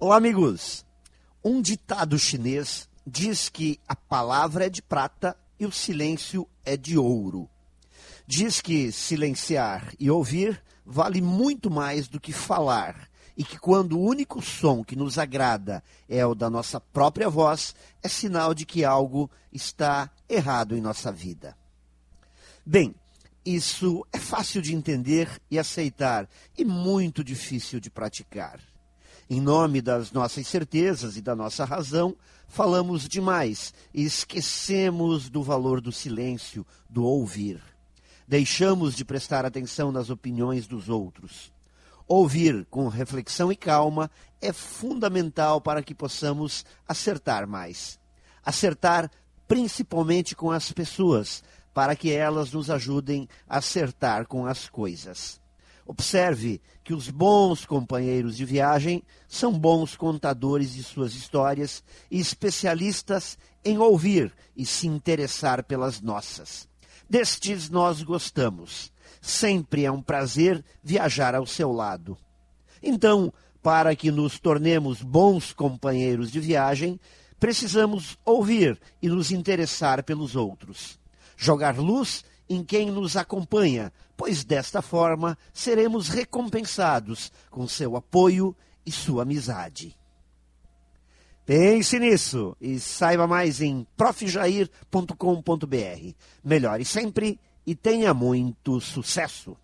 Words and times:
Olá, 0.00 0.16
amigos! 0.16 0.86
Um 1.44 1.60
ditado 1.60 2.16
chinês 2.20 2.88
diz 3.04 3.48
que 3.48 3.80
a 3.88 3.96
palavra 3.96 4.66
é 4.66 4.68
de 4.68 4.80
prata 4.80 5.36
e 5.58 5.66
o 5.66 5.72
silêncio 5.72 6.48
é 6.64 6.76
de 6.76 6.96
ouro. 6.96 7.50
Diz 8.24 8.60
que 8.60 8.92
silenciar 8.92 9.92
e 9.98 10.08
ouvir 10.08 10.62
vale 10.86 11.20
muito 11.20 11.68
mais 11.68 12.06
do 12.06 12.20
que 12.20 12.32
falar 12.32 13.10
e 13.36 13.42
que 13.42 13.58
quando 13.58 13.98
o 13.98 14.00
único 14.00 14.40
som 14.40 14.84
que 14.84 14.94
nos 14.94 15.18
agrada 15.18 15.82
é 16.08 16.24
o 16.24 16.32
da 16.32 16.48
nossa 16.48 16.78
própria 16.78 17.28
voz, 17.28 17.74
é 18.00 18.06
sinal 18.08 18.54
de 18.54 18.64
que 18.64 18.84
algo 18.84 19.28
está 19.52 20.08
errado 20.28 20.76
em 20.76 20.80
nossa 20.80 21.10
vida. 21.10 21.58
Bem, 22.64 22.94
isso 23.44 24.06
é 24.12 24.18
fácil 24.18 24.62
de 24.62 24.76
entender 24.76 25.28
e 25.50 25.58
aceitar 25.58 26.28
e 26.56 26.64
muito 26.64 27.24
difícil 27.24 27.80
de 27.80 27.90
praticar. 27.90 28.60
Em 29.30 29.40
nome 29.42 29.82
das 29.82 30.10
nossas 30.10 30.46
certezas 30.46 31.18
e 31.18 31.20
da 31.20 31.36
nossa 31.36 31.62
razão, 31.64 32.16
falamos 32.46 33.06
demais 33.06 33.74
e 33.92 34.04
esquecemos 34.04 35.28
do 35.28 35.42
valor 35.42 35.82
do 35.82 35.92
silêncio, 35.92 36.66
do 36.88 37.04
ouvir. 37.04 37.62
Deixamos 38.26 38.94
de 38.94 39.04
prestar 39.04 39.44
atenção 39.44 39.92
nas 39.92 40.08
opiniões 40.08 40.66
dos 40.66 40.88
outros. 40.88 41.52
Ouvir 42.06 42.66
com 42.70 42.88
reflexão 42.88 43.52
e 43.52 43.56
calma 43.56 44.10
é 44.40 44.50
fundamental 44.50 45.60
para 45.60 45.82
que 45.82 45.94
possamos 45.94 46.64
acertar 46.86 47.46
mais. 47.46 48.00
Acertar 48.42 49.10
principalmente 49.46 50.34
com 50.34 50.50
as 50.50 50.72
pessoas, 50.72 51.42
para 51.74 51.94
que 51.94 52.10
elas 52.10 52.52
nos 52.52 52.70
ajudem 52.70 53.28
a 53.46 53.58
acertar 53.58 54.26
com 54.26 54.46
as 54.46 54.70
coisas. 54.70 55.38
Observe 55.88 56.60
que 56.84 56.92
os 56.92 57.08
bons 57.08 57.64
companheiros 57.64 58.36
de 58.36 58.44
viagem 58.44 59.02
são 59.26 59.58
bons 59.58 59.96
contadores 59.96 60.74
de 60.74 60.84
suas 60.84 61.14
histórias 61.14 61.82
e 62.10 62.20
especialistas 62.20 63.38
em 63.64 63.78
ouvir 63.78 64.30
e 64.54 64.66
se 64.66 64.86
interessar 64.86 65.64
pelas 65.64 66.02
nossas. 66.02 66.68
Destes 67.08 67.70
nós 67.70 68.02
gostamos. 68.02 68.92
Sempre 69.18 69.86
é 69.86 69.90
um 69.90 70.02
prazer 70.02 70.62
viajar 70.84 71.34
ao 71.34 71.46
seu 71.46 71.72
lado. 71.72 72.18
Então, 72.82 73.32
para 73.62 73.96
que 73.96 74.10
nos 74.10 74.38
tornemos 74.38 75.00
bons 75.00 75.54
companheiros 75.54 76.30
de 76.30 76.38
viagem, 76.38 77.00
precisamos 77.40 78.18
ouvir 78.26 78.78
e 79.00 79.08
nos 79.08 79.32
interessar 79.32 80.02
pelos 80.02 80.36
outros. 80.36 81.00
Jogar 81.34 81.78
luz 81.78 82.24
em 82.48 82.64
quem 82.64 82.90
nos 82.90 83.16
acompanha, 83.16 83.92
pois 84.16 84.44
desta 84.44 84.80
forma 84.80 85.36
seremos 85.52 86.08
recompensados 86.08 87.30
com 87.50 87.68
seu 87.68 87.96
apoio 87.96 88.56
e 88.84 88.90
sua 88.90 89.22
amizade. 89.22 89.96
Pense 91.44 91.98
nisso 91.98 92.56
e 92.60 92.78
saiba 92.78 93.26
mais 93.26 93.60
em 93.60 93.86
profjair.com.br. 93.96 96.14
Melhore 96.44 96.84
sempre 96.84 97.40
e 97.66 97.74
tenha 97.74 98.12
muito 98.12 98.80
sucesso! 98.80 99.56